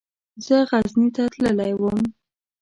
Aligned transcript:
زه 0.45 0.57
غزني 0.69 1.07
ته 1.15 1.23
تللی 1.33 1.73
وم. 1.81 2.01